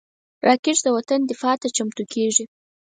راکټ 0.47 0.77
د 0.83 0.87
وطن 0.97 1.19
دفاع 1.31 1.55
ته 1.61 1.67
چمتو 1.75 2.03
کېږي 2.13 2.45